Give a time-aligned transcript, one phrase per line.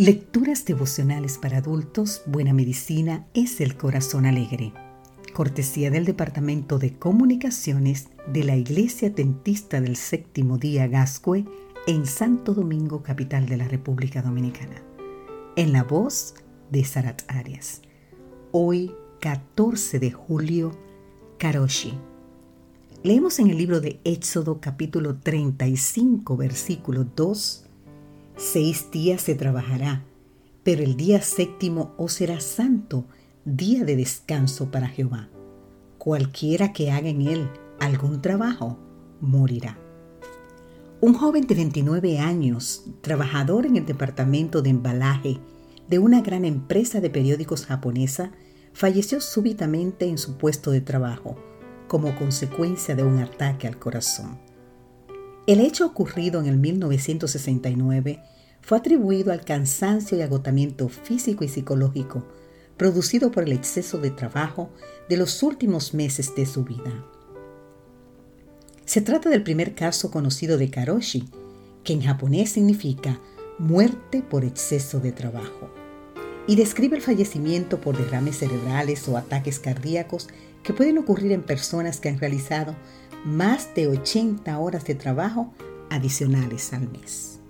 [0.00, 4.72] Lecturas devocionales para adultos, Buena Medicina es el Corazón Alegre.
[5.34, 11.44] Cortesía del Departamento de Comunicaciones de la Iglesia Tentista del Séptimo Día Gascue
[11.86, 14.82] en Santo Domingo, capital de la República Dominicana.
[15.56, 16.32] En la voz
[16.70, 17.82] de Sarat Arias.
[18.52, 20.70] Hoy, 14 de julio,
[21.36, 21.92] Karoshi.
[23.02, 27.66] Leemos en el libro de Éxodo capítulo 35, versículo 2
[28.42, 30.02] Seis días se trabajará,
[30.62, 33.04] pero el día séptimo os será santo,
[33.44, 35.28] día de descanso para Jehová.
[35.98, 38.78] Cualquiera que haga en él algún trabajo,
[39.20, 39.78] morirá.
[41.02, 45.38] Un joven de 29 años, trabajador en el departamento de embalaje
[45.86, 48.32] de una gran empresa de periódicos japonesa,
[48.72, 51.36] falleció súbitamente en su puesto de trabajo
[51.88, 54.49] como consecuencia de un ataque al corazón.
[55.50, 58.22] El hecho ocurrido en el 1969
[58.60, 62.24] fue atribuido al cansancio y agotamiento físico y psicológico
[62.76, 64.70] producido por el exceso de trabajo
[65.08, 67.04] de los últimos meses de su vida.
[68.84, 71.28] Se trata del primer caso conocido de karoshi,
[71.82, 73.20] que en japonés significa
[73.58, 75.68] muerte por exceso de trabajo,
[76.46, 80.28] y describe el fallecimiento por derrames cerebrales o ataques cardíacos
[80.62, 82.76] que pueden ocurrir en personas que han realizado
[83.24, 85.52] más de 80 horas de trabajo
[85.90, 87.40] adicionales al mes.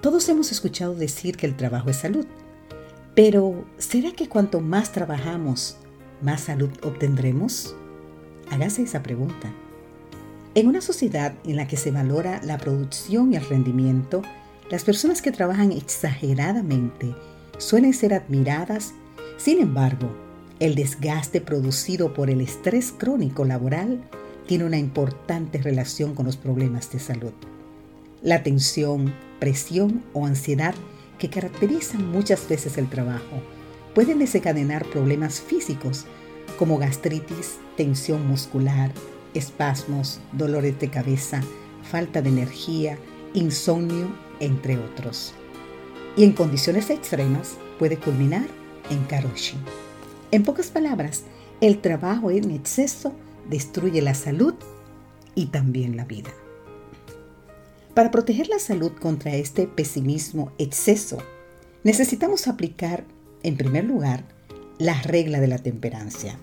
[0.00, 2.26] Todos hemos escuchado decir que el trabajo es salud,
[3.14, 5.76] pero ¿será que cuanto más trabajamos,
[6.20, 7.74] más salud obtendremos?
[8.50, 9.52] Hágase esa pregunta.
[10.54, 14.22] En una sociedad en la que se valora la producción y el rendimiento,
[14.70, 17.14] las personas que trabajan exageradamente
[17.58, 18.92] suelen ser admiradas.
[19.36, 20.08] Sin embargo,
[20.60, 24.04] el desgaste producido por el estrés crónico laboral
[24.46, 27.32] tiene una importante relación con los problemas de salud.
[28.22, 30.74] La tensión, presión o ansiedad
[31.18, 33.42] que caracterizan muchas veces el trabajo
[33.94, 36.06] pueden desencadenar problemas físicos
[36.58, 38.92] como gastritis, tensión muscular,
[39.34, 41.42] espasmos, dolores de cabeza,
[41.82, 42.98] falta de energía,
[43.34, 44.08] insomnio,
[44.40, 45.32] entre otros.
[46.16, 48.46] Y en condiciones extremas puede culminar
[48.90, 49.56] en karoshi.
[50.30, 51.24] En pocas palabras,
[51.60, 53.12] el trabajo en exceso
[53.48, 54.54] destruye la salud
[55.34, 56.30] y también la vida.
[57.94, 61.18] Para proteger la salud contra este pesimismo exceso,
[61.84, 63.04] necesitamos aplicar,
[63.42, 64.24] en primer lugar,
[64.78, 66.38] la regla de la temperancia.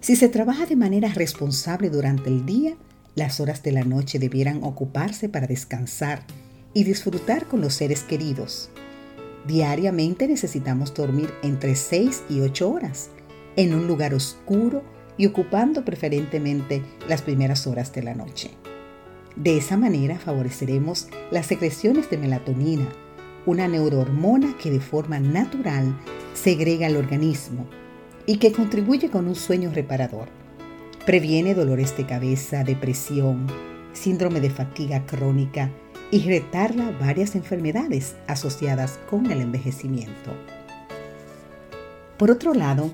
[0.00, 2.76] Si se trabaja de manera responsable durante el día,
[3.14, 6.22] las horas de la noche debieran ocuparse para descansar
[6.74, 8.70] y disfrutar con los seres queridos.
[9.46, 13.08] Diariamente necesitamos dormir entre 6 y 8 horas,
[13.56, 14.82] en un lugar oscuro
[15.18, 18.52] y ocupando preferentemente las primeras horas de la noche.
[19.36, 22.88] De esa manera favoreceremos las secreciones de melatonina,
[23.44, 25.94] una neurohormona que de forma natural
[26.34, 27.66] segrega al organismo
[28.26, 30.28] y que contribuye con un sueño reparador.
[31.04, 33.46] Previene dolores de cabeza, depresión,
[33.92, 35.70] síndrome de fatiga crónica
[36.10, 40.32] y retarda varias enfermedades asociadas con el envejecimiento.
[42.18, 42.92] Por otro lado,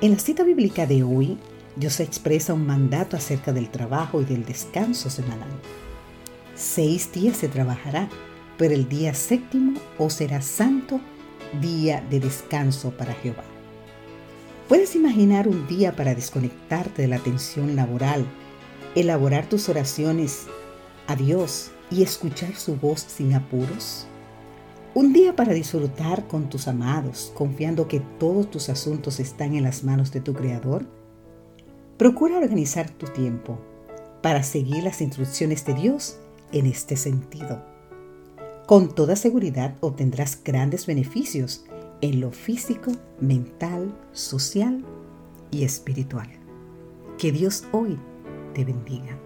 [0.00, 1.38] en la cita bíblica de hoy
[1.78, 5.48] Dios expresa un mandato acerca del trabajo y del descanso semanal.
[6.56, 8.08] Seis días se trabajará,
[8.56, 11.00] pero el día séptimo os será santo,
[11.60, 13.44] día de descanso para Jehová.
[14.68, 18.26] Puedes imaginar un día para desconectarte de la tensión laboral,
[18.96, 20.46] elaborar tus oraciones
[21.06, 24.08] a Dios y escuchar su voz sin apuros.
[24.94, 29.84] Un día para disfrutar con tus amados, confiando que todos tus asuntos están en las
[29.84, 30.97] manos de tu Creador
[31.98, 33.58] Procura organizar tu tiempo
[34.22, 36.16] para seguir las instrucciones de Dios
[36.52, 37.60] en este sentido.
[38.66, 41.64] Con toda seguridad obtendrás grandes beneficios
[42.00, 44.84] en lo físico, mental, social
[45.50, 46.28] y espiritual.
[47.18, 47.98] Que Dios hoy
[48.54, 49.18] te bendiga.